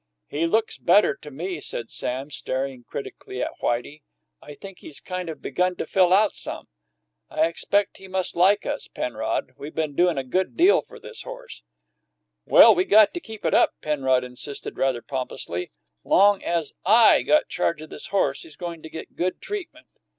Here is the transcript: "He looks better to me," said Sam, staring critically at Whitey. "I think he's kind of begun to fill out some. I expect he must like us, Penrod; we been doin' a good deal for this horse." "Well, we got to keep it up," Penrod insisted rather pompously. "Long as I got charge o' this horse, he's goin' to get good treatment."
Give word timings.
"He 0.29 0.47
looks 0.47 0.79
better 0.79 1.13
to 1.17 1.29
me," 1.29 1.59
said 1.59 1.91
Sam, 1.91 2.31
staring 2.31 2.83
critically 2.85 3.39
at 3.39 3.59
Whitey. 3.61 4.01
"I 4.41 4.55
think 4.55 4.79
he's 4.79 4.99
kind 4.99 5.29
of 5.29 5.43
begun 5.43 5.75
to 5.75 5.85
fill 5.85 6.11
out 6.11 6.35
some. 6.35 6.67
I 7.29 7.45
expect 7.45 7.97
he 7.97 8.07
must 8.07 8.35
like 8.35 8.65
us, 8.65 8.87
Penrod; 8.87 9.51
we 9.59 9.69
been 9.69 9.93
doin' 9.95 10.17
a 10.17 10.23
good 10.23 10.57
deal 10.57 10.81
for 10.81 10.99
this 10.99 11.21
horse." 11.21 11.61
"Well, 12.47 12.73
we 12.73 12.83
got 12.83 13.13
to 13.13 13.19
keep 13.19 13.45
it 13.45 13.53
up," 13.53 13.75
Penrod 13.79 14.23
insisted 14.23 14.75
rather 14.75 15.03
pompously. 15.03 15.69
"Long 16.03 16.43
as 16.43 16.73
I 16.83 17.21
got 17.21 17.47
charge 17.47 17.79
o' 17.79 17.85
this 17.85 18.07
horse, 18.07 18.41
he's 18.41 18.55
goin' 18.55 18.81
to 18.81 18.89
get 18.89 19.15
good 19.15 19.39
treatment." 19.39 19.85